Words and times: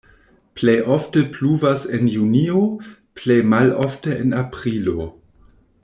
Plej 0.59 0.77
ofte 0.93 1.21
pluvas 1.35 1.85
en 1.97 2.09
junio, 2.15 2.63
plej 3.21 3.39
malofte 3.53 4.17
en 4.25 4.35
aprilo. 4.41 5.07